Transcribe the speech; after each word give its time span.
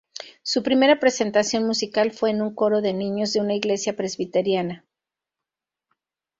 Su 0.41 0.63
primera 0.63 0.99
presentación 0.99 1.67
musical 1.67 2.09
fue 2.11 2.31
en 2.31 2.41
un 2.41 2.55
coro 2.55 2.81
de 2.81 2.91
niños 2.91 3.33
de 3.33 3.39
una 3.39 3.53
iglesia 3.53 3.95
presbiteriana. 3.95 4.83